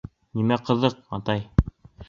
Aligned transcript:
—Нимә 0.39 0.57
ҡыҙыҡ, 0.71 0.97
атай? 1.21 1.47